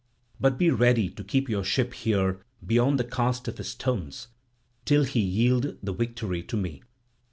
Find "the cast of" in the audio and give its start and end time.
2.99-3.59